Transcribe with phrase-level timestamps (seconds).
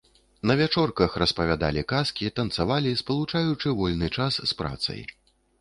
[0.51, 5.01] На вячорках распавядалі казкі, танцавалі, спалучаючы вольны час з працай.